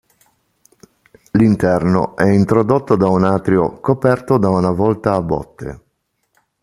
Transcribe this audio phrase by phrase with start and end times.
[1.33, 5.83] L'interno è introdotto da un atrio coperto da una volta a botte.